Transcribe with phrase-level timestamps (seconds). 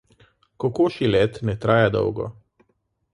[0.63, 2.29] Kokošji let ne traja dolgo.